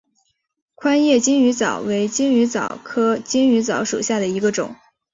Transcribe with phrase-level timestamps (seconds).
[0.73, 4.75] 宽叶金鱼藻为金鱼藻科金鱼藻属下的一个种。